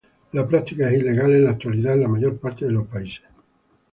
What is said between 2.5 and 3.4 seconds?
de los países.